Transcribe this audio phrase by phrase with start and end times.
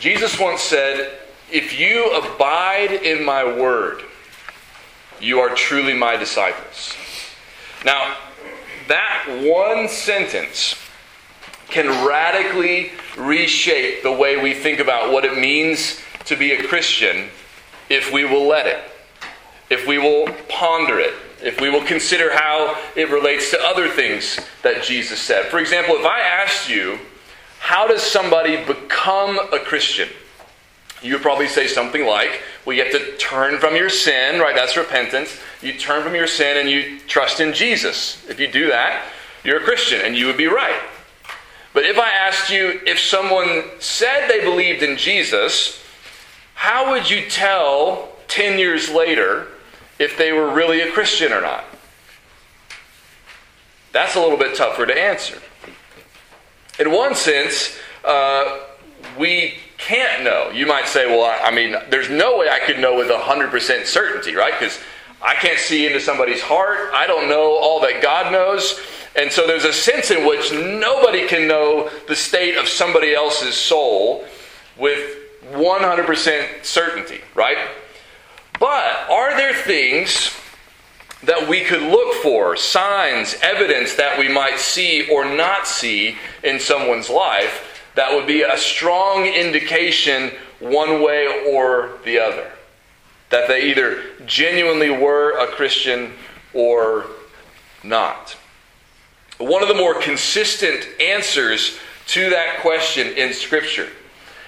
[0.00, 1.18] Jesus once said,
[1.50, 4.02] If you abide in my word,
[5.20, 6.94] you are truly my disciples.
[7.84, 8.16] Now,
[8.86, 10.76] that one sentence
[11.68, 17.28] can radically reshape the way we think about what it means to be a Christian
[17.90, 18.80] if we will let it,
[19.70, 24.38] if we will ponder it, if we will consider how it relates to other things
[24.62, 25.46] that Jesus said.
[25.46, 26.98] For example, if I asked you,
[27.68, 30.08] how does somebody become a Christian?
[31.02, 34.54] You would probably say something like, well, you have to turn from your sin, right?
[34.54, 35.38] That's repentance.
[35.60, 38.26] You turn from your sin and you trust in Jesus.
[38.26, 39.06] If you do that,
[39.44, 40.80] you're a Christian, and you would be right.
[41.74, 45.78] But if I asked you if someone said they believed in Jesus,
[46.54, 49.46] how would you tell 10 years later
[49.98, 51.66] if they were really a Christian or not?
[53.92, 55.42] That's a little bit tougher to answer.
[56.78, 58.60] In one sense, uh,
[59.18, 60.50] we can't know.
[60.50, 63.86] You might say, well, I, I mean, there's no way I could know with 100%
[63.86, 64.52] certainty, right?
[64.58, 64.78] Because
[65.20, 66.90] I can't see into somebody's heart.
[66.92, 68.80] I don't know all that God knows.
[69.16, 73.54] And so there's a sense in which nobody can know the state of somebody else's
[73.56, 74.24] soul
[74.76, 75.16] with
[75.52, 77.58] 100% certainty, right?
[78.60, 80.36] But are there things
[81.22, 86.60] that we could look for, signs, evidence that we might see or not see in
[86.60, 92.50] someone's life that would be a strong indication one way or the other?
[93.30, 96.12] That they either genuinely were a Christian
[96.54, 97.06] or
[97.82, 98.36] not.
[99.38, 103.88] One of the more consistent answers to that question in Scripture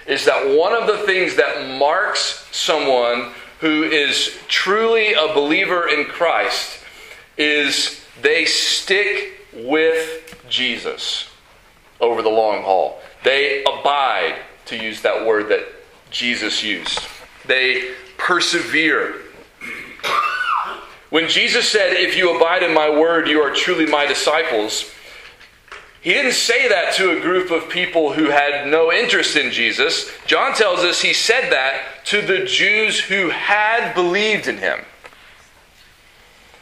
[0.07, 6.07] is that one of the things that marks someone who is truly a believer in
[6.07, 6.79] Christ
[7.37, 11.29] is they stick with Jesus
[12.01, 13.01] over the long haul.
[13.23, 14.37] They abide,
[14.67, 15.67] to use that word that
[16.11, 17.01] Jesus used.
[17.47, 19.17] They persevere.
[21.11, 24.91] When Jesus said, If you abide in my word, you are truly my disciples,
[26.01, 30.11] he didn't say that to a group of people who had no interest in Jesus.
[30.27, 34.81] John tells us he said that to the Jews who had believed in him.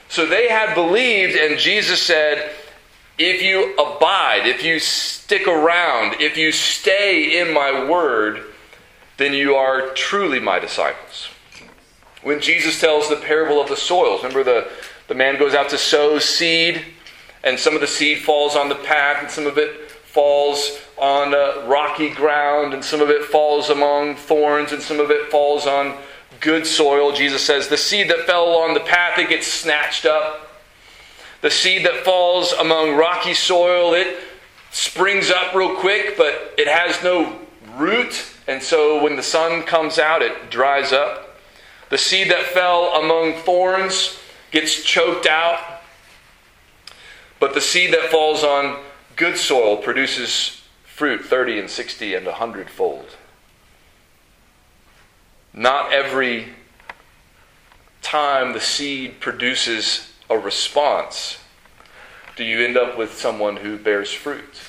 [0.09, 2.51] So they had believed, and Jesus said,
[3.17, 8.43] If you abide, if you stick around, if you stay in my word,
[9.19, 11.29] then you are truly my disciples.
[12.23, 14.69] When Jesus tells the parable of the soils, remember the,
[15.07, 16.83] the man goes out to sow seed
[17.45, 21.35] and some of the seed falls on the path, and some of it falls on
[21.35, 25.67] uh, rocky ground, and some of it falls among thorns, and some of it falls
[25.67, 25.97] on
[26.41, 27.13] good soil.
[27.13, 30.47] Jesus says the seed that fell on the path, it gets snatched up.
[31.41, 34.19] The seed that falls among rocky soil, it
[34.73, 37.39] springs up real quick, but it has no
[37.77, 41.39] root, and so when the sun comes out, it dries up.
[41.91, 44.19] The seed that fell among thorns
[44.51, 45.78] gets choked out
[47.41, 48.83] but the seed that falls on
[49.17, 53.17] good soil produces fruit 30 and 60 and 100 fold.
[55.53, 56.49] Not every
[58.03, 61.39] time the seed produces a response
[62.39, 64.61] do you end up with someone who bears fruit.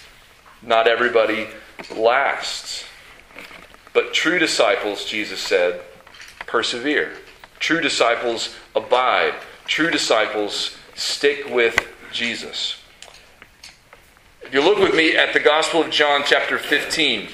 [0.63, 1.47] Not everybody
[1.95, 2.83] lasts.
[3.93, 5.81] But true disciples, Jesus said,
[6.47, 7.11] persevere.
[7.59, 9.35] True disciples abide.
[9.67, 11.77] True disciples stick with
[12.11, 12.77] Jesus.
[14.41, 17.29] If you look with me at the Gospel of John, chapter 15,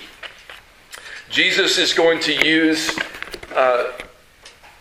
[1.30, 2.98] Jesus is going to use
[3.56, 3.92] uh,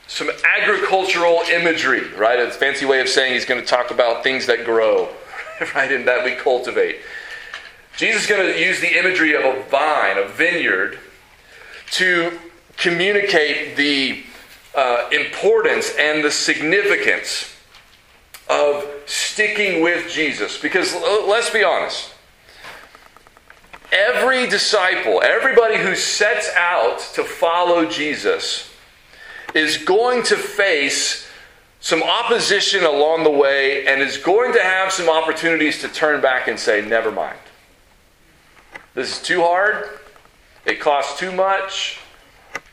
[0.06, 2.38] some agricultural imagery, right?
[2.38, 5.08] A fancy way of saying he's going to talk about things that grow,
[5.74, 6.96] right, and that we cultivate.
[7.96, 10.98] Jesus is going to use the imagery of a vine, a vineyard,
[11.92, 12.38] to
[12.76, 14.24] communicate the
[14.74, 17.53] uh, importance and the significance
[18.48, 20.58] of sticking with Jesus.
[20.60, 22.12] Because let's be honest,
[23.92, 28.70] every disciple, everybody who sets out to follow Jesus,
[29.54, 31.28] is going to face
[31.80, 36.48] some opposition along the way and is going to have some opportunities to turn back
[36.48, 37.38] and say, never mind.
[38.94, 39.88] This is too hard.
[40.64, 41.98] It costs too much.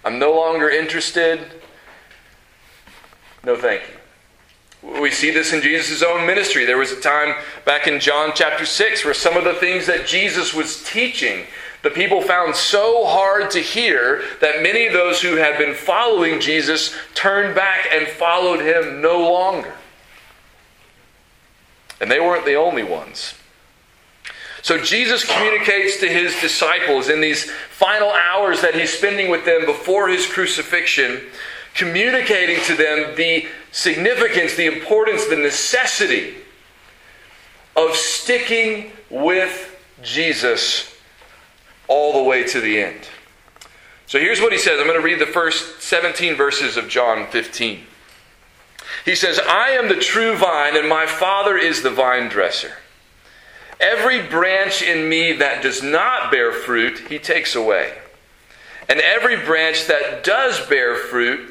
[0.06, 1.40] I'm no longer interested.
[3.44, 4.01] No, thank you.
[4.84, 6.66] We see this in Jesus' own ministry.
[6.66, 7.36] There was a time
[7.66, 11.46] back in John chapter 6 where some of the things that Jesus was teaching,
[11.84, 16.40] the people found so hard to hear that many of those who had been following
[16.40, 19.74] Jesus turned back and followed him no longer.
[22.00, 23.36] And they weren't the only ones.
[24.64, 29.66] So Jesus communicates to his disciples in these final hours that he's spending with them
[29.66, 31.22] before his crucifixion,
[31.74, 36.36] communicating to them the significance, the importance, the necessity
[37.76, 40.96] of sticking with Jesus
[41.88, 43.08] all the way to the end.
[44.08, 44.80] So here's what he says.
[44.80, 47.82] I'm going to read the first 17 verses of John 15.
[49.06, 52.74] He says, I am the true vine, and my Father is the vine dresser.
[53.80, 57.98] Every branch in me that does not bear fruit, he takes away.
[58.88, 61.51] And every branch that does bear fruit,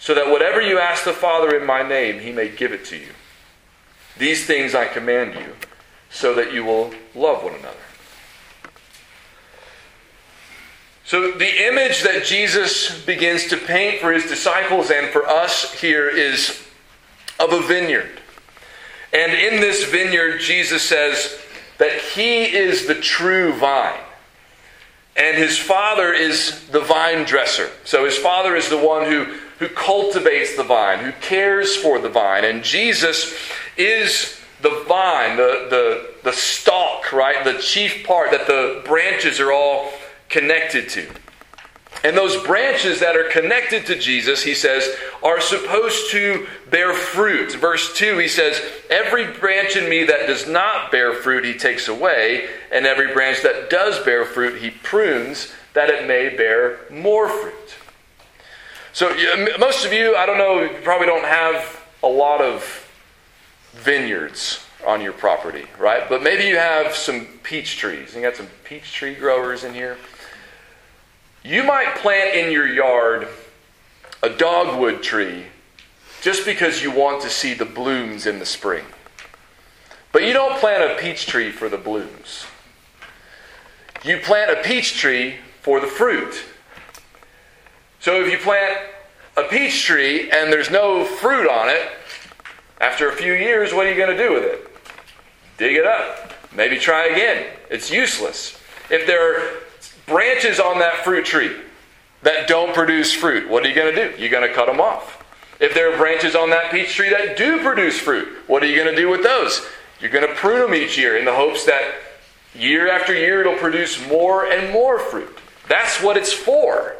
[0.00, 2.96] so that whatever you ask the Father in my name, he may give it to
[2.96, 3.12] you.
[4.18, 5.54] These things I command you
[6.10, 7.76] so that you will love one another.
[11.04, 16.08] So, the image that Jesus begins to paint for his disciples and for us here
[16.08, 16.62] is
[17.40, 18.20] of a vineyard.
[19.12, 21.36] And in this vineyard, Jesus says
[21.78, 23.98] that he is the true vine.
[25.16, 27.70] And his father is the vine dresser.
[27.84, 32.08] So, his father is the one who, who cultivates the vine, who cares for the
[32.08, 32.44] vine.
[32.44, 33.34] And Jesus
[33.76, 37.44] is the vine, the, the, the stalk, right?
[37.44, 39.92] The chief part that the branches are all
[40.30, 41.08] connected to.
[42.02, 47.52] And those branches that are connected to Jesus, he says, are supposed to bear fruit.
[47.52, 48.58] Verse 2, he says,
[48.88, 53.42] Every branch in me that does not bear fruit, he takes away, and every branch
[53.42, 57.74] that does bear fruit, he prunes, that it may bear more fruit.
[58.92, 59.14] So,
[59.58, 62.90] most of you, I don't know, you probably don't have a lot of
[63.72, 66.08] vineyards on your property, right?
[66.08, 68.14] But maybe you have some peach trees.
[68.14, 69.96] You got some peach tree growers in here.
[71.44, 73.28] You might plant in your yard
[74.22, 75.46] a dogwood tree
[76.20, 78.84] just because you want to see the blooms in the spring.
[80.12, 82.44] But you don't plant a peach tree for the blooms.
[84.04, 86.42] You plant a peach tree for the fruit.
[88.00, 88.78] So if you plant
[89.36, 91.86] a peach tree and there's no fruit on it,
[92.80, 94.66] after a few years, what are you going to do with it?
[95.58, 96.32] Dig it up.
[96.54, 97.46] Maybe try again.
[97.70, 98.58] It's useless.
[98.88, 99.60] If there are
[100.06, 101.54] branches on that fruit tree
[102.22, 104.18] that don't produce fruit, what are you going to do?
[104.18, 105.18] You're going to cut them off.
[105.60, 108.76] If there are branches on that peach tree that do produce fruit, what are you
[108.76, 109.60] going to do with those?
[110.00, 111.82] You're going to prune them each year in the hopes that
[112.54, 115.38] year after year it'll produce more and more fruit.
[115.68, 116.96] That's what it's for.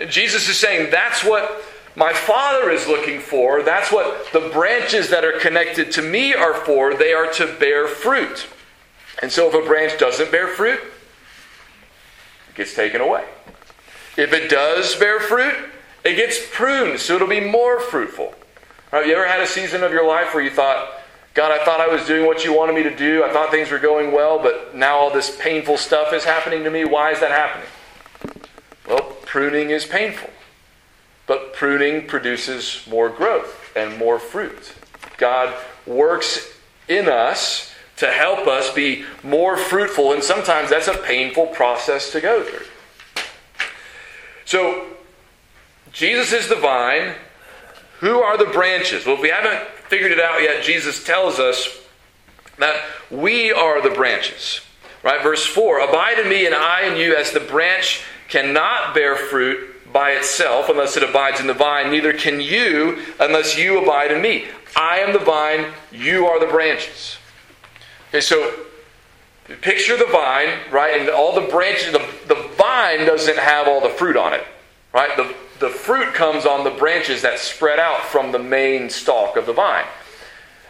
[0.00, 1.62] And Jesus is saying that's what
[1.94, 3.62] my Father is looking for.
[3.62, 6.94] That's what the branches that are connected to me are for.
[6.94, 8.46] They are to bear fruit.
[9.22, 10.80] And so if a branch doesn't bear fruit,
[12.48, 13.24] it gets taken away.
[14.16, 15.54] If it does bear fruit,
[16.02, 18.34] it gets pruned so it'll be more fruitful.
[18.90, 20.90] Have you ever had a season of your life where you thought,
[21.34, 23.22] God, I thought I was doing what you wanted me to do.
[23.22, 26.70] I thought things were going well, but now all this painful stuff is happening to
[26.70, 26.84] me.
[26.84, 27.68] Why is that happening?
[28.90, 30.30] Well, pruning is painful,
[31.28, 34.74] but pruning produces more growth and more fruit.
[35.16, 35.54] God
[35.86, 36.52] works
[36.88, 42.20] in us to help us be more fruitful, and sometimes that's a painful process to
[42.20, 42.66] go through.
[44.44, 44.86] So,
[45.92, 47.14] Jesus is the vine.
[48.00, 49.06] Who are the branches?
[49.06, 51.80] Well, if we haven't figured it out yet, Jesus tells us
[52.58, 54.62] that we are the branches.
[55.04, 55.22] Right?
[55.22, 59.92] Verse 4 Abide in me, and I in you, as the branch cannot bear fruit
[59.92, 64.22] by itself unless it abides in the vine, neither can you unless you abide in
[64.22, 64.46] me.
[64.76, 67.18] I am the vine, you are the branches.
[68.08, 68.54] Okay, so
[69.60, 71.00] picture the vine, right?
[71.00, 74.44] And all the branches, the, the vine doesn't have all the fruit on it,
[74.92, 75.16] right?
[75.16, 79.46] The, the fruit comes on the branches that spread out from the main stalk of
[79.46, 79.86] the vine.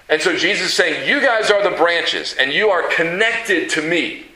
[0.08, 3.82] And so Jesus is saying, You guys are the branches, and you are connected to
[3.82, 4.26] me.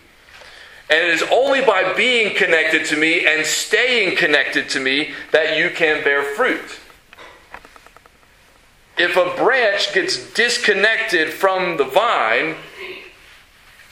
[0.91, 5.57] And it is only by being connected to me and staying connected to me that
[5.59, 6.79] you can bear fruit.
[8.97, 12.55] If a branch gets disconnected from the vine,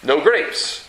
[0.02, 0.88] no grapes.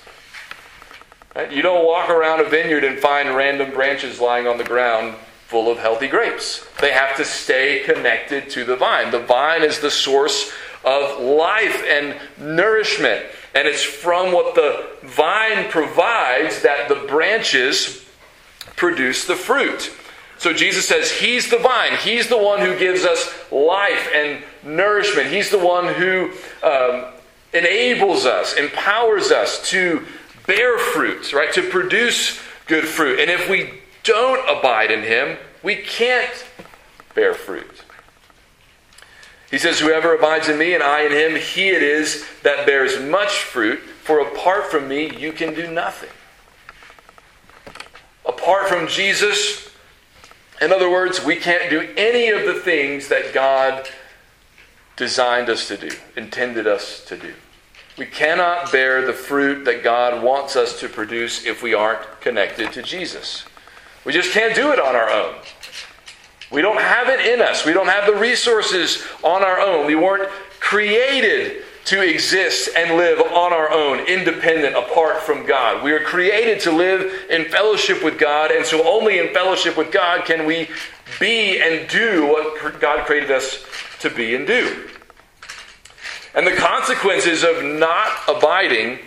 [1.49, 5.15] You don't walk around a vineyard and find random branches lying on the ground
[5.47, 6.67] full of healthy grapes.
[6.79, 9.11] They have to stay connected to the vine.
[9.11, 10.51] The vine is the source
[10.83, 13.25] of life and nourishment.
[13.55, 18.03] And it's from what the vine provides that the branches
[18.75, 19.91] produce the fruit.
[20.37, 21.97] So Jesus says He's the vine.
[21.97, 25.29] He's the one who gives us life and nourishment.
[25.29, 26.31] He's the one who
[26.63, 27.05] um,
[27.53, 30.05] enables us, empowers us to
[30.47, 31.53] bear fruit, right?
[31.53, 33.19] To produce good fruit.
[33.19, 36.45] And if we don't abide in Him, we can't
[37.13, 37.82] bear fruit.
[39.53, 42.99] He says, Whoever abides in me and I in him, he it is that bears
[42.99, 46.09] much fruit, for apart from me, you can do nothing.
[48.25, 49.69] Apart from Jesus,
[50.59, 53.87] in other words, we can't do any of the things that God
[54.95, 57.35] designed us to do, intended us to do.
[57.99, 62.71] We cannot bear the fruit that God wants us to produce if we aren't connected
[62.71, 63.43] to Jesus.
[64.03, 65.35] We just can't do it on our own.
[66.53, 67.65] We don't have it in us.
[67.65, 69.87] We don't have the resources on our own.
[69.87, 70.29] We weren't
[70.59, 75.83] created to exist and live on our own, independent, apart from God.
[75.83, 79.91] We are created to live in fellowship with God, and so only in fellowship with
[79.91, 80.69] God can we
[81.19, 83.65] be and do what God created us
[84.01, 84.87] to be and do.
[86.35, 88.99] And the consequences of not abiding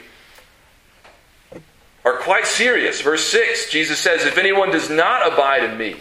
[2.05, 3.01] are quite serious.
[3.01, 5.97] Verse 6, Jesus says, If anyone does not abide in me,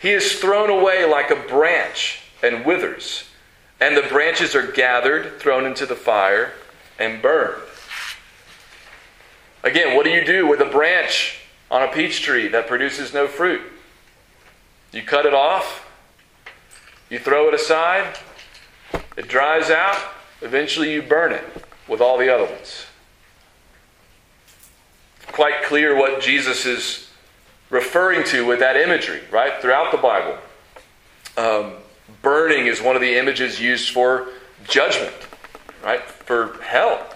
[0.00, 3.24] he is thrown away like a branch and withers,
[3.80, 6.52] and the branches are gathered, thrown into the fire,
[6.98, 7.62] and burned.
[9.62, 11.40] Again, what do you do with a branch
[11.70, 13.60] on a peach tree that produces no fruit?
[14.92, 15.86] You cut it off,
[17.10, 18.16] you throw it aside,
[19.16, 19.98] it dries out,
[20.40, 21.44] eventually you burn it
[21.88, 22.86] with all the other ones.
[25.32, 27.07] Quite clear what Jesus is
[27.70, 29.60] referring to with that imagery, right?
[29.60, 30.38] Throughout the Bible.
[31.36, 31.74] Um,
[32.22, 34.28] burning is one of the images used for
[34.66, 35.14] judgment,
[35.84, 36.02] right?
[36.02, 37.14] For hell.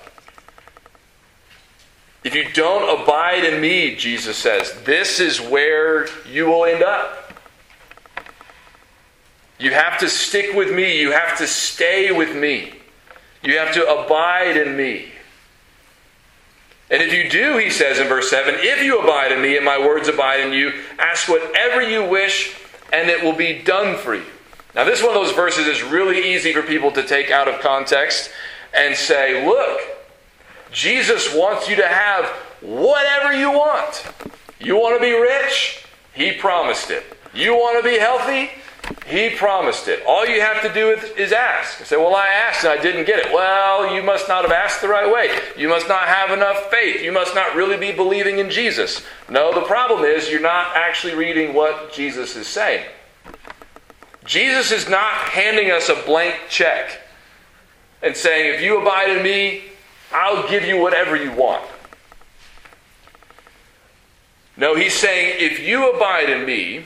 [2.25, 7.33] If you don't abide in me, Jesus says, this is where you will end up.
[9.59, 11.01] You have to stick with me.
[11.01, 12.75] You have to stay with me.
[13.43, 15.12] You have to abide in me.
[16.93, 19.65] And if you do, he says in verse 7, if you abide in me and
[19.65, 22.55] my words abide in you, ask whatever you wish
[22.93, 24.27] and it will be done for you.
[24.75, 27.61] Now, this one of those verses is really easy for people to take out of
[27.61, 28.31] context
[28.75, 29.81] and say, look,
[30.71, 32.27] Jesus wants you to have
[32.61, 34.05] whatever you want.
[34.61, 35.85] You want to be rich?
[36.13, 37.05] He promised it.
[37.33, 38.51] You want to be healthy?
[39.07, 40.03] He promised it.
[40.07, 41.81] All you have to do is ask.
[41.81, 43.33] I say, Well, I asked and I didn't get it.
[43.33, 45.39] Well, you must not have asked the right way.
[45.57, 47.03] You must not have enough faith.
[47.03, 49.03] You must not really be believing in Jesus.
[49.29, 52.85] No, the problem is you're not actually reading what Jesus is saying.
[54.25, 57.01] Jesus is not handing us a blank check
[58.03, 59.65] and saying, If you abide in me,
[60.13, 61.65] I'll give you whatever you want.
[64.57, 66.85] No, he's saying, If you abide in me,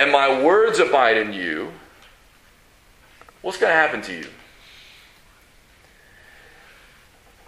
[0.00, 1.70] and my words abide in you,
[3.42, 4.26] what's going to happen to you?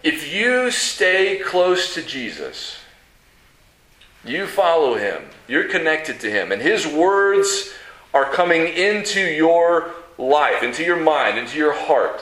[0.02, 2.76] If you stay close to Jesus,
[4.23, 7.73] you follow him, you're connected to him, and his words
[8.12, 12.21] are coming into your life, into your mind, into your heart.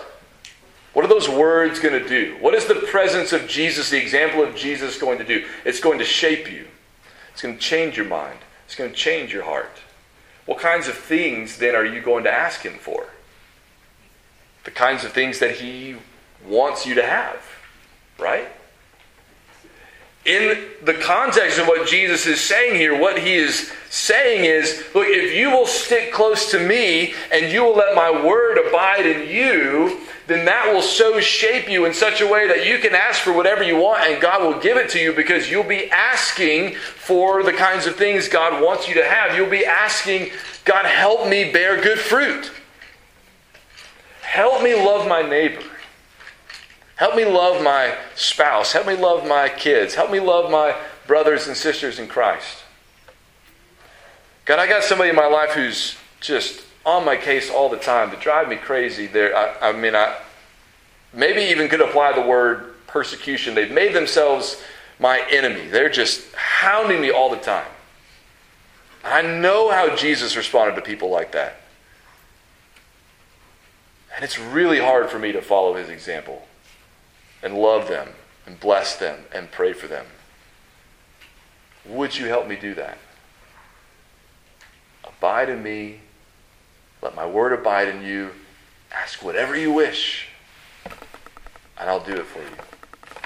[0.92, 2.36] What are those words going to do?
[2.38, 5.44] What is the presence of Jesus, the example of Jesus, going to do?
[5.64, 6.68] It's going to shape you.
[7.32, 8.38] It's going to change your mind.
[8.66, 9.80] It's going to change your heart.
[10.46, 13.06] What kinds of things then are you going to ask Him for?
[14.64, 15.96] The kinds of things that He
[16.46, 17.44] wants you to have,
[18.18, 18.48] right?
[20.24, 25.06] In the context of what Jesus is saying here, what He is saying is look,
[25.08, 29.28] if you will stick close to me and you will let my word abide in
[29.28, 33.20] you, then that will so shape you in such a way that you can ask
[33.20, 36.76] for whatever you want and God will give it to you because you'll be asking
[36.76, 39.36] for the kinds of things God wants you to have.
[39.36, 40.30] You'll be asking,
[40.64, 42.52] God, help me bear good fruit.
[44.22, 45.64] Help me love my neighbor.
[46.94, 48.70] Help me love my spouse.
[48.70, 49.96] Help me love my kids.
[49.96, 50.76] Help me love my
[51.08, 52.58] brothers and sisters in Christ.
[54.44, 58.10] God, I got somebody in my life who's just on my case all the time
[58.10, 59.06] to drive me crazy.
[59.06, 60.16] There, I, I mean, I
[61.12, 63.54] maybe even could apply the word persecution.
[63.54, 64.62] They've made themselves
[64.98, 65.66] my enemy.
[65.68, 67.66] They're just hounding me all the time.
[69.04, 71.60] I know how Jesus responded to people like that.
[74.14, 76.46] And it's really hard for me to follow his example
[77.42, 78.08] and love them
[78.46, 80.04] and bless them and pray for them.
[81.86, 82.98] Would you help me do that?
[85.04, 86.00] Abide in me.
[87.02, 88.30] Let my word abide in you.
[88.92, 90.28] Ask whatever you wish,
[91.78, 92.50] and I'll do it for you.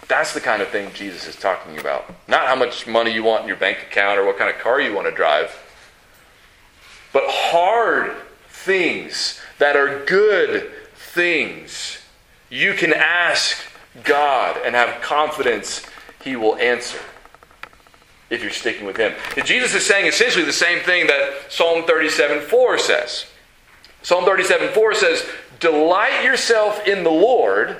[0.08, 2.04] That's the kind of thing Jesus is talking about.
[2.28, 4.80] Not how much money you want in your bank account or what kind of car
[4.80, 5.56] you want to drive,
[7.12, 8.14] but hard
[8.48, 11.98] things that are good things.
[12.50, 13.56] You can ask
[14.02, 15.84] God and have confidence
[16.22, 16.98] He will answer
[18.28, 19.14] if you're sticking with Him.
[19.44, 23.26] Jesus is saying essentially the same thing that Psalm 37 4 says.
[24.04, 25.26] Psalm 37 4 says,
[25.60, 27.76] Delight yourself in the Lord,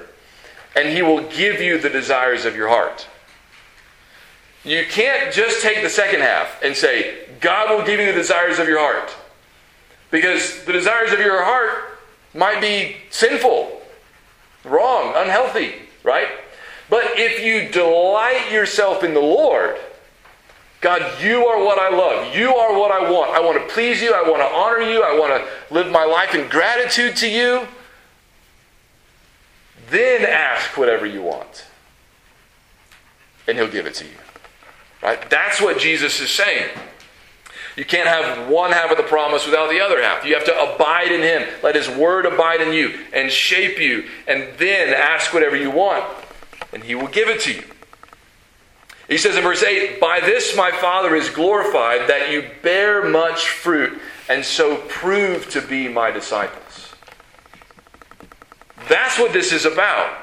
[0.75, 3.07] and He will give you the desires of your heart.
[4.65, 8.59] You can't just take the second half and say, God will give you the desires
[8.59, 9.15] of your heart.
[10.11, 11.99] Because the desires of your heart
[12.33, 13.83] might be sinful,
[14.65, 16.29] wrong, unhealthy, right?
[16.89, 19.77] But if you delight yourself in the Lord,
[20.85, 22.37] God, you are what I love.
[22.37, 23.31] You are what I want.
[23.31, 24.13] I want to please you.
[24.13, 25.03] I want to honor you.
[25.03, 27.67] I want to live my life in gratitude to you.
[29.89, 31.65] Then ask whatever you want.
[33.49, 34.11] And he'll give it to you.
[35.03, 35.31] Right?
[35.31, 36.69] That's what Jesus is saying.
[37.79, 40.27] You can't have one half of the promise without the other half.
[40.27, 41.49] You have to abide in Him.
[41.63, 46.05] Let His Word abide in you and shape you, and then ask whatever you want,
[46.75, 47.65] and He will give it to you.
[49.15, 53.49] He says in verse 8, By this my Father is glorified, that you bear much
[53.49, 56.93] fruit, and so prove to be my disciples.
[58.89, 60.19] That's what this is about.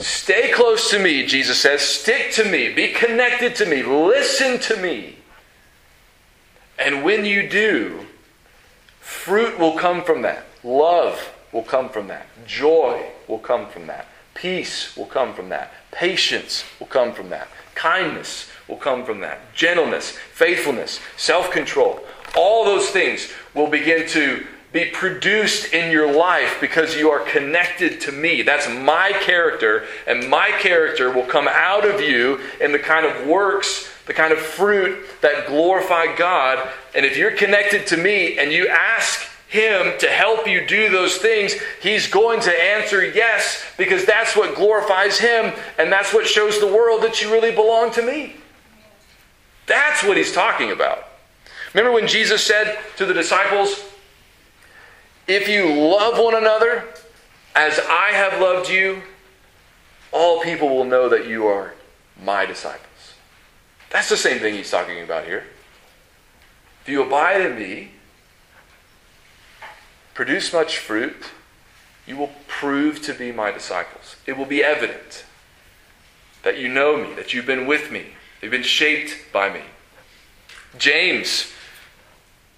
[0.00, 1.80] Stay close to me, Jesus says.
[1.80, 2.68] Stick to me.
[2.68, 3.82] Be connected to me.
[3.82, 5.16] Listen to me.
[6.78, 8.06] And when you do,
[9.00, 10.44] fruit will come from that.
[10.62, 12.26] Love will come from that.
[12.46, 14.08] Joy will come from that.
[14.42, 15.72] Peace will come from that.
[15.92, 17.46] Patience will come from that.
[17.76, 19.54] Kindness will come from that.
[19.54, 22.00] Gentleness, faithfulness, self control.
[22.36, 28.00] All those things will begin to be produced in your life because you are connected
[28.00, 28.42] to me.
[28.42, 33.28] That's my character, and my character will come out of you in the kind of
[33.28, 36.68] works, the kind of fruit that glorify God.
[36.96, 41.18] And if you're connected to me and you ask him to help you do those
[41.18, 46.58] things, He's going to answer yes because that's what glorifies Him and that's what shows
[46.58, 48.36] the world that you really belong to me.
[49.66, 51.04] That's what He's talking about.
[51.74, 53.84] Remember when Jesus said to the disciples,
[55.28, 56.84] If you love one another
[57.54, 59.02] as I have loved you,
[60.12, 61.74] all people will know that you are
[62.24, 62.86] my disciples.
[63.90, 65.44] That's the same thing He's talking about here.
[66.80, 67.90] If you abide in me,
[70.14, 71.30] produce much fruit,
[72.06, 74.16] you will prove to be my disciples.
[74.26, 75.24] It will be evident
[76.42, 78.06] that you know me, that you've been with me,
[78.40, 79.62] you've been shaped by me.
[80.78, 81.52] James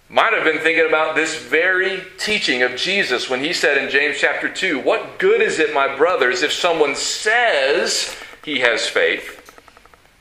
[0.08, 4.16] might have been thinking about this very teaching of Jesus when he said in James
[4.18, 9.40] chapter 2 What good is it, my brothers, if someone says he has faith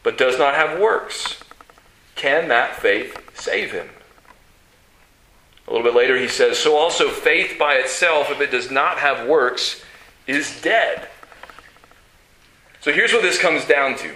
[0.01, 1.39] but does not have works?
[2.15, 3.89] Can that faith save him?
[5.67, 8.97] A little bit later, he says, So also faith by itself, if it does not
[8.97, 9.83] have works,
[10.27, 11.07] is dead.
[12.81, 14.11] So here's what this comes down to.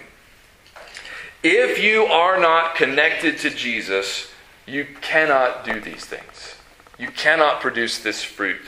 [1.44, 4.30] If you are not connected to Jesus,
[4.66, 6.56] you cannot do these things.
[7.00, 8.62] You cannot produce this fruit.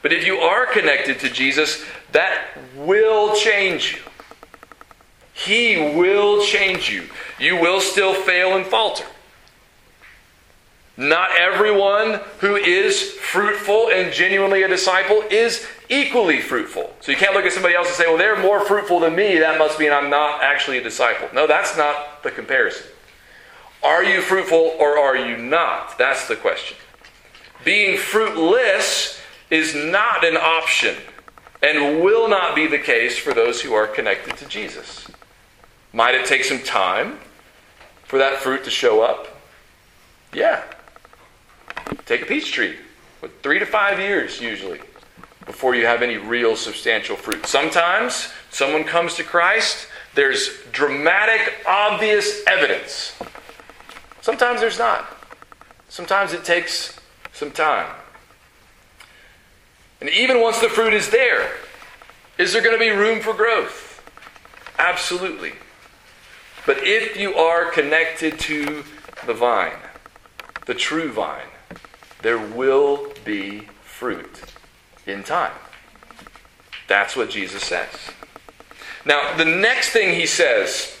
[0.00, 4.10] But if you are connected to Jesus, that will change you.
[5.34, 7.08] He will change you.
[7.38, 9.04] You will still fail and falter.
[10.96, 16.94] Not everyone who is fruitful and genuinely a disciple is equally fruitful.
[17.00, 19.38] So you can't look at somebody else and say, well, they're more fruitful than me.
[19.38, 21.28] That must mean I'm not actually a disciple.
[21.34, 22.86] No, that's not the comparison.
[23.82, 25.98] Are you fruitful or are you not?
[25.98, 26.76] That's the question.
[27.64, 30.96] Being fruitless is not an option
[31.62, 35.08] and will not be the case for those who are connected to Jesus.
[35.92, 37.18] Might it take some time
[38.04, 39.28] for that fruit to show up?
[40.32, 40.62] Yeah.
[42.06, 42.76] Take a peach tree.
[43.20, 44.80] With three to five years, usually,
[45.46, 47.46] before you have any real substantial fruit.
[47.46, 53.16] Sometimes someone comes to Christ, there's dramatic, obvious evidence.
[54.20, 55.06] Sometimes there's not.
[55.88, 56.98] Sometimes it takes
[57.32, 57.90] some time.
[60.00, 61.52] And even once the fruit is there,
[62.38, 64.02] is there going to be room for growth?
[64.78, 65.52] Absolutely.
[66.66, 68.84] But if you are connected to
[69.26, 69.78] the vine,
[70.66, 71.46] the true vine,
[72.24, 74.42] there will be fruit
[75.06, 75.52] in time.
[76.88, 77.90] That's what Jesus says.
[79.04, 80.96] Now, the next thing he says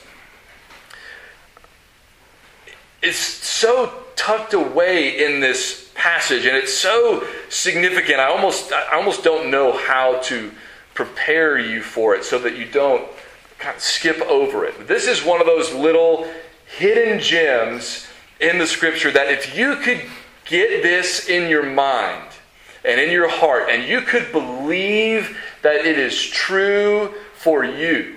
[3.00, 8.20] is so tucked away in this passage and it's so significant.
[8.20, 10.50] I almost I almost don't know how to
[10.92, 13.08] prepare you for it so that you don't
[13.58, 14.86] kind of skip over it.
[14.86, 16.28] This is one of those little
[16.66, 18.06] hidden gems
[18.40, 20.02] in the scripture that if you could
[20.44, 22.30] get this in your mind
[22.84, 28.16] and in your heart, and you could believe that it is true for you,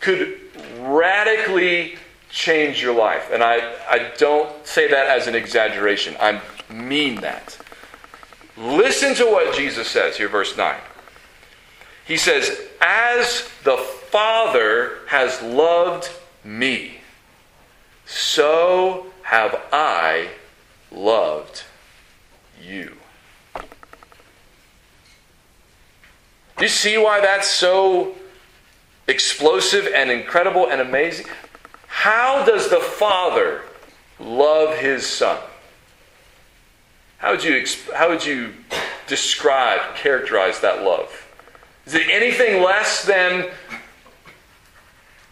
[0.00, 0.38] could
[0.80, 1.96] radically
[2.30, 3.30] change your life.
[3.32, 6.40] And I, I don't say that as an exaggeration, I
[6.70, 7.56] mean that.
[8.56, 10.76] Listen to what Jesus says here, verse 9.
[12.04, 16.10] He says, As the Father has loved
[16.42, 16.98] me,
[18.06, 20.28] so have I
[20.90, 21.64] loved
[22.60, 22.96] you.
[26.58, 28.16] Do you see why that's so
[29.06, 31.26] explosive and incredible and amazing?
[31.86, 33.62] How does the Father
[34.18, 35.38] love his Son?
[37.18, 38.54] How would you, how would you
[39.06, 41.26] describe, characterize that love?
[41.86, 43.50] Is it anything less than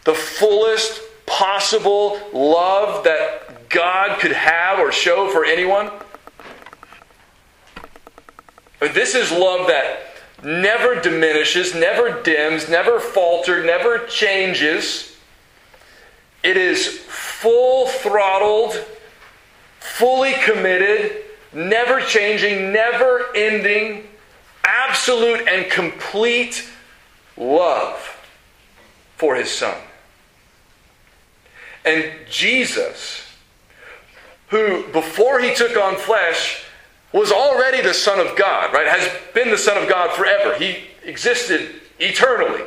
[0.04, 5.90] the fullest possible love that God could have or show for anyone.
[8.80, 10.00] This is love that
[10.42, 15.16] never diminishes, never dims, never falters, never changes.
[16.42, 18.74] It is full throttled,
[19.80, 24.06] fully committed, never changing, never ending,
[24.64, 26.68] absolute and complete
[27.36, 27.98] love
[29.16, 29.76] for his son.
[31.84, 33.25] And Jesus
[34.48, 36.64] who, before he took on flesh,
[37.12, 38.86] was already the Son of God, right?
[38.86, 40.54] Has been the Son of God forever.
[40.58, 42.62] He existed eternally.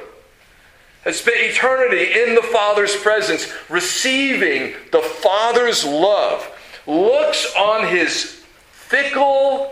[1.03, 6.49] Has spent eternity in the Father's presence, receiving the Father's love.
[6.85, 9.71] Looks on his fickle,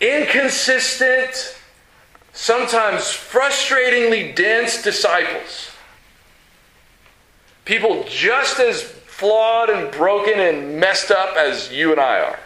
[0.00, 1.56] inconsistent,
[2.32, 5.70] sometimes frustratingly dense disciples.
[7.64, 8.91] People just as
[9.22, 12.40] flawed and broken and messed up as you and I are.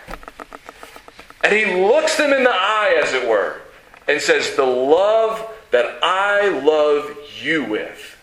[1.43, 3.63] And he looks them in the eye, as it were,
[4.07, 8.23] and says, The love that I love you with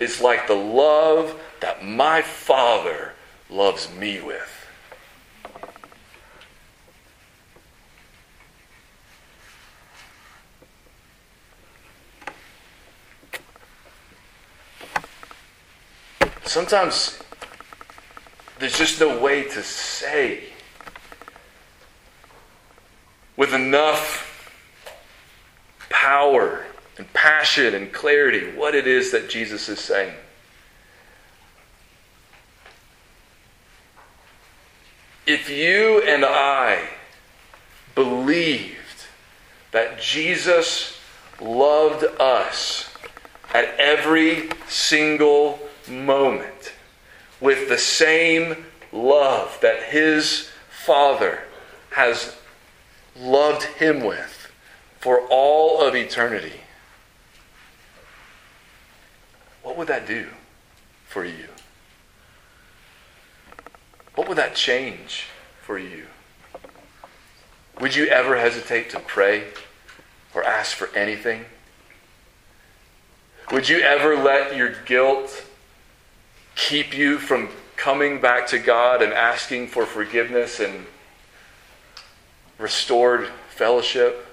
[0.00, 3.12] is like the love that my Father
[3.50, 4.50] loves me with.
[16.44, 17.18] Sometimes
[18.64, 20.42] there's just no way to say
[23.36, 24.50] with enough
[25.90, 26.64] power
[26.96, 30.14] and passion and clarity what it is that Jesus is saying.
[35.26, 36.88] If you and I
[37.94, 38.78] believed
[39.72, 40.98] that Jesus
[41.38, 42.90] loved us
[43.52, 46.73] at every single moment,
[47.44, 51.40] with the same love that his Father
[51.90, 52.34] has
[53.14, 54.50] loved him with
[54.98, 56.60] for all of eternity,
[59.62, 60.28] what would that do
[61.06, 61.48] for you?
[64.14, 65.26] What would that change
[65.60, 66.06] for you?
[67.78, 69.48] Would you ever hesitate to pray
[70.32, 71.44] or ask for anything?
[73.52, 75.44] Would you ever let your guilt
[76.54, 80.86] keep you from coming back to God and asking for forgiveness and
[82.58, 84.26] restored fellowship?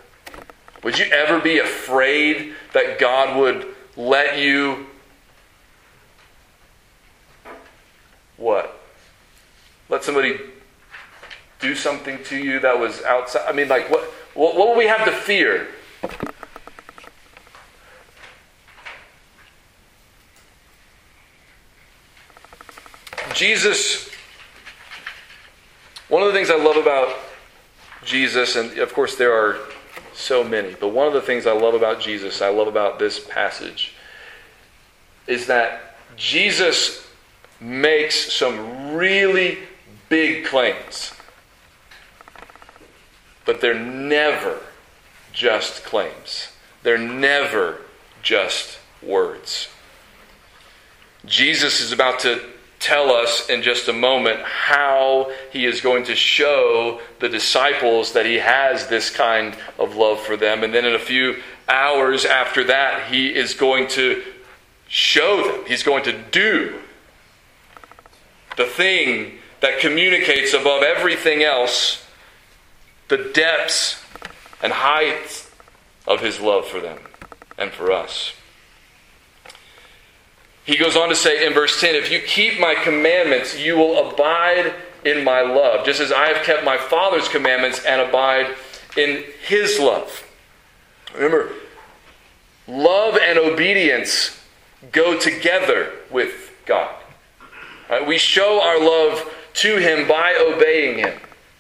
[0.83, 4.87] Would you ever be afraid that God would let you
[8.37, 8.79] what?
[9.89, 10.39] Let somebody
[11.59, 13.47] do something to you that was outside?
[13.47, 14.03] I mean, like, what,
[14.33, 15.67] what, what would we have to fear?
[23.41, 24.07] Jesus,
[26.09, 27.17] one of the things I love about
[28.05, 29.57] Jesus, and of course there are
[30.13, 33.19] so many, but one of the things I love about Jesus, I love about this
[33.19, 33.95] passage,
[35.25, 37.07] is that Jesus
[37.59, 39.57] makes some really
[40.07, 41.11] big claims.
[43.43, 44.59] But they're never
[45.33, 46.49] just claims,
[46.83, 47.81] they're never
[48.21, 49.67] just words.
[51.25, 56.15] Jesus is about to tell us in just a moment how he is going to
[56.15, 60.63] show the disciples that he has this kind of love for them.
[60.63, 64.23] And then in a few hours after that, he is going to
[64.87, 66.79] show them, he's going to do
[68.57, 72.05] the thing that communicates above everything else
[73.07, 74.03] the depths
[74.63, 75.51] and heights
[76.07, 76.97] of his love for them
[77.57, 78.33] and for us.
[80.71, 84.09] He goes on to say in verse 10 If you keep my commandments, you will
[84.09, 88.55] abide in my love, just as I have kept my Father's commandments and abide
[88.95, 90.25] in his love.
[91.13, 91.51] Remember,
[92.69, 94.39] love and obedience
[94.93, 96.95] go together with God.
[97.89, 98.07] Right?
[98.07, 101.19] We show our love to him by obeying him.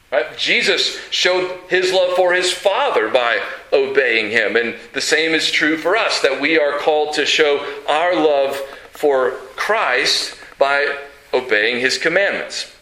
[0.09, 0.37] Right?
[0.37, 3.41] Jesus showed his love for his Father by
[3.73, 4.55] obeying him.
[4.55, 8.57] And the same is true for us, that we are called to show our love
[8.91, 10.97] for Christ by
[11.33, 12.73] obeying his commandments.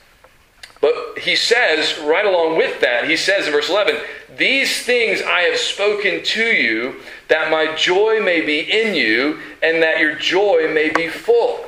[0.81, 3.97] But he says, right along with that, he says in verse 11,
[4.37, 9.83] These things I have spoken to you, that my joy may be in you, and
[9.83, 11.65] that your joy may be full.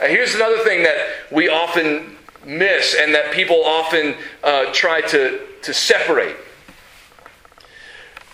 [0.00, 0.96] Now, here's another thing that
[1.30, 6.36] we often miss and that people often uh, try to, to separate.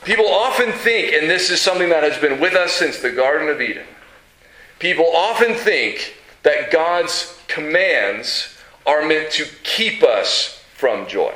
[0.04, 3.48] People often think, and this is something that has been with us since the Garden
[3.48, 3.86] of Eden,
[4.80, 11.34] People often think that God's commands are meant to keep us from joy.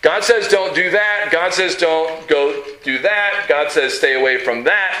[0.00, 1.28] God says, don't do that.
[1.30, 3.46] God says, don't go do that.
[3.48, 4.98] God says, stay away from that.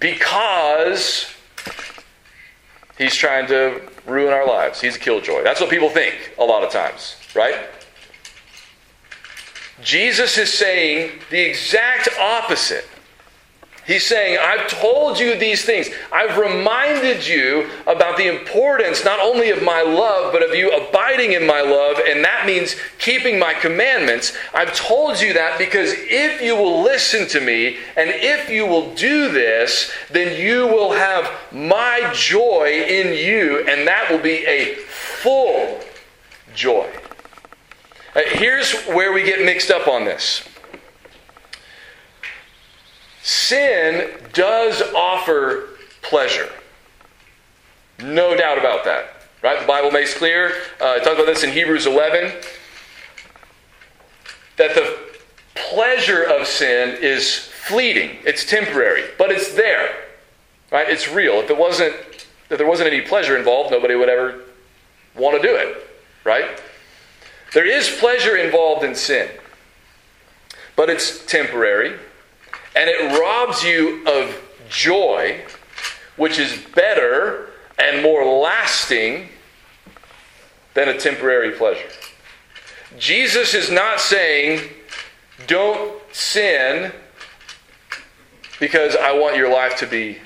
[0.00, 1.32] Because
[2.98, 4.80] He's trying to ruin our lives.
[4.80, 5.44] He's a killjoy.
[5.44, 7.66] That's what people think a lot of times, right?
[9.82, 12.86] Jesus is saying the exact opposite.
[13.86, 15.90] He's saying, I've told you these things.
[16.10, 21.32] I've reminded you about the importance not only of my love, but of you abiding
[21.32, 24.34] in my love, and that means keeping my commandments.
[24.54, 28.94] I've told you that because if you will listen to me, and if you will
[28.94, 34.76] do this, then you will have my joy in you, and that will be a
[34.76, 35.80] full
[36.54, 36.90] joy.
[38.16, 40.48] Uh, here's where we get mixed up on this.
[43.24, 45.70] Sin does offer
[46.02, 46.50] pleasure.
[47.98, 49.06] No doubt about that.
[49.42, 49.58] Right?
[49.58, 50.48] The Bible makes clear.
[50.78, 52.34] Uh, it talks about this in Hebrews 11
[54.58, 54.98] that the
[55.54, 58.18] pleasure of sin is fleeting.
[58.26, 59.88] It's temporary, but it's there.
[60.70, 60.86] Right?
[60.90, 61.40] It's real.
[61.40, 61.96] If it wasn't
[62.50, 64.42] if there wasn't any pleasure involved, nobody would ever
[65.16, 65.88] want to do it.
[66.24, 66.62] Right?
[67.54, 69.30] There is pleasure involved in sin.
[70.76, 71.98] But it's temporary
[72.76, 74.34] and it robs you of
[74.68, 75.40] joy,
[76.16, 79.28] which is better and more lasting
[80.74, 81.88] than a temporary pleasure.
[82.98, 84.68] Jesus is not saying,
[85.46, 86.92] don't sin
[88.60, 90.18] because I want your life to be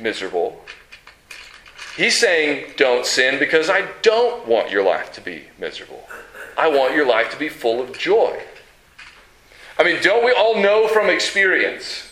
[0.00, 0.64] miserable.
[1.96, 6.02] He's saying, don't sin because I don't want your life to be miserable.
[6.58, 8.40] I want your life to be full of joy.
[9.78, 12.10] I mean, don't we all know from experience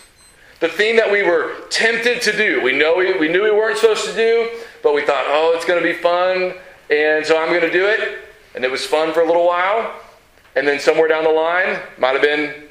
[0.60, 2.62] the thing that we were tempted to do?
[2.62, 4.48] We know we, we knew we weren't supposed to do,
[4.82, 6.54] but we thought, oh, it's going to be fun,
[6.90, 8.18] and so I'm going to do it.
[8.54, 9.94] And it was fun for a little while.
[10.54, 12.68] And then somewhere down the line, might have been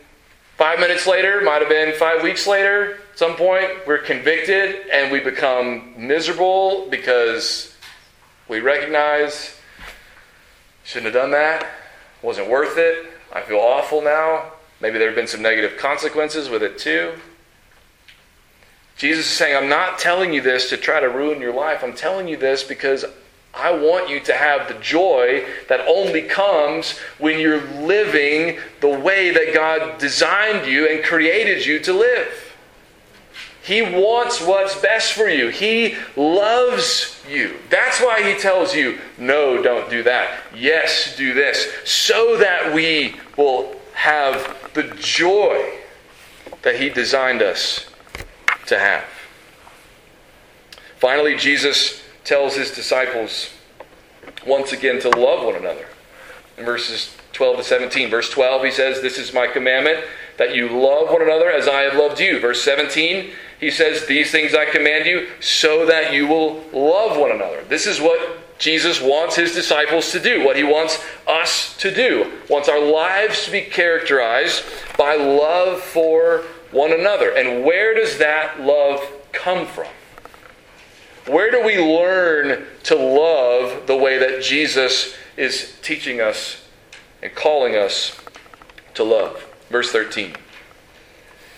[0.57, 5.11] five minutes later, might have been five weeks later, at some point, we're convicted and
[5.11, 7.75] we become miserable because
[8.47, 9.57] we recognize
[10.83, 11.67] shouldn't have done that,
[12.21, 14.50] wasn't worth it, I feel awful now.
[14.81, 17.13] Maybe there have been some negative consequences with it too.
[18.97, 21.83] Jesus is saying, I'm not telling you this to try to ruin your life.
[21.83, 23.05] I'm telling you this because
[23.53, 29.31] I want you to have the joy that only comes when you're living the way
[29.31, 32.55] that God designed you and created you to live.
[33.63, 35.49] He wants what's best for you.
[35.49, 37.57] He loves you.
[37.69, 40.39] That's why he tells you, no, don't do that.
[40.55, 41.67] Yes, do this.
[41.85, 45.79] So that we will have the joy
[46.61, 47.89] that he designed us
[48.67, 49.05] to have.
[50.97, 53.53] Finally, Jesus tells his disciples
[54.45, 55.87] once again to love one another.
[56.57, 58.09] In verses 12 to 17.
[58.09, 60.05] Verse 12, he says, This is my commandment,
[60.37, 62.39] that you love one another as I have loved you.
[62.39, 67.31] Verse 17, he says, These things I command you, so that you will love one
[67.31, 67.63] another.
[67.67, 72.31] This is what Jesus wants his disciples to do, what he wants us to do.
[72.47, 74.63] Wants our lives to be characterized
[74.99, 77.31] by love for one another.
[77.31, 79.87] And where does that love come from?
[81.25, 86.63] Where do we learn to love the way that Jesus is teaching us
[87.23, 88.15] and calling us
[88.93, 89.43] to love?
[89.71, 90.35] Verse 13.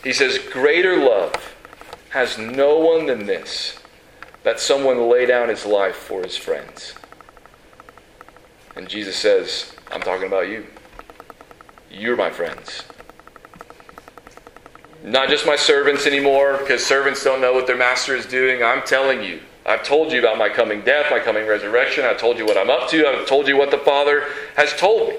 [0.06, 1.54] He says, Greater love
[2.12, 3.78] has no one than this,
[4.44, 6.96] that someone lay down his life for his friends.
[8.76, 10.66] And Jesus says, I'm talking about you.
[11.90, 12.84] You're my friends.
[15.04, 18.64] Not just my servants anymore, because servants don't know what their master is doing.
[18.64, 22.06] I'm telling you, I've told you about my coming death, my coming resurrection.
[22.06, 23.08] I've told you what I'm up to.
[23.08, 24.26] I've told you what the Father
[24.56, 25.16] has told me.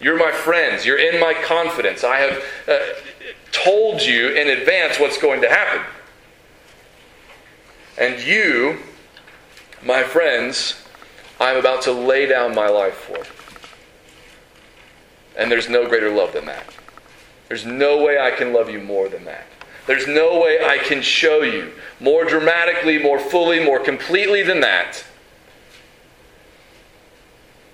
[0.00, 0.84] You're my friends.
[0.84, 2.02] You're in my confidence.
[2.02, 2.78] I have uh,
[3.52, 5.82] told you in advance what's going to happen.
[7.98, 8.78] And you,
[9.82, 10.82] my friends,
[11.40, 13.24] I'm about to lay down my life for.
[15.38, 16.66] And there's no greater love than that.
[17.48, 19.46] There's no way I can love you more than that.
[19.86, 25.04] There's no way I can show you more dramatically, more fully, more completely than that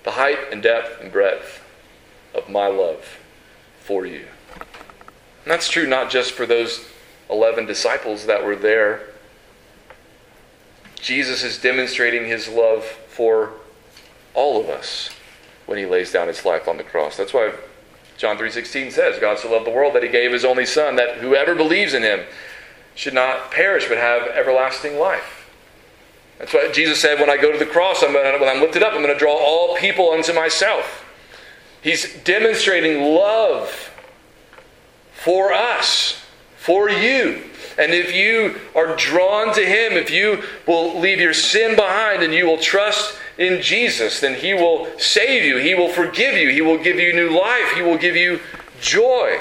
[0.03, 1.61] the height and depth and breadth
[2.33, 3.19] of my love
[3.79, 4.25] for you.
[4.55, 6.85] And that's true not just for those
[7.29, 9.09] 11 disciples that were there.
[11.01, 13.53] Jesus is demonstrating his love for
[14.33, 15.09] all of us
[15.65, 17.15] when he lays down his life on the cross.
[17.15, 17.53] That's why
[18.17, 21.17] John 3:16 says, God so loved the world that he gave his only son that
[21.17, 22.25] whoever believes in him
[22.95, 25.39] should not perish but have everlasting life.
[26.39, 28.81] That's what Jesus said when I go to the cross, I'm gonna, when I'm lifted
[28.81, 31.05] up, I'm going to draw all people unto myself.
[31.81, 33.91] He's demonstrating love
[35.13, 36.21] for us,
[36.57, 37.43] for you.
[37.79, 42.33] And if you are drawn to Him, if you will leave your sin behind and
[42.33, 45.57] you will trust in Jesus, then He will save you.
[45.59, 46.49] He will forgive you.
[46.49, 47.71] He will give you new life.
[47.75, 48.41] He will give you
[48.81, 49.39] joy.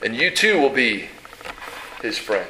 [0.00, 1.08] And you too will be
[2.00, 2.48] His friend.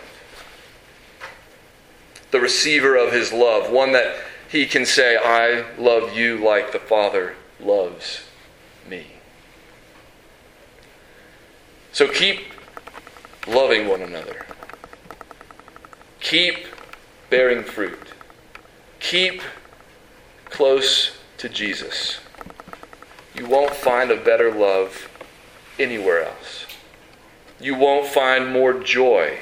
[2.31, 4.15] The receiver of His love, one that
[4.51, 8.25] He can say, I love you like the Father loves
[8.87, 9.07] me.
[11.93, 12.58] So keep
[13.49, 14.47] loving one another.
[16.21, 16.67] Keep
[17.31, 17.99] bearing fruit.
[19.01, 19.43] Keep
[20.47, 22.21] close to Jesus.
[23.35, 25.09] You won't find a better love
[25.79, 26.67] anywhere else.
[27.61, 29.39] You won't find more joy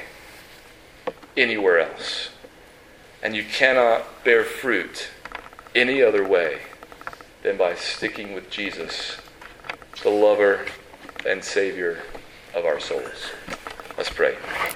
[1.35, 2.29] anywhere else.
[3.21, 5.09] And you cannot bear fruit
[5.75, 6.59] any other way
[7.43, 9.17] than by sticking with Jesus,
[10.03, 10.65] the lover
[11.25, 11.99] and Savior
[12.55, 13.31] of our souls.
[13.97, 14.37] Let's pray.